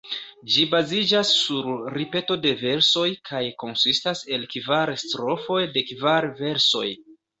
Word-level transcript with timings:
Ĝi 0.51 0.63
baziĝas 0.69 1.33
sur 1.41 1.67
ripeto 1.97 2.37
de 2.45 2.53
versoj, 2.61 3.05
kaj 3.31 3.41
konsistas 3.65 4.25
el 4.39 4.49
kvar 4.55 4.93
strofoj 5.03 5.61
de 5.77 5.85
kvar 5.93 6.29
versoj. 6.41 6.87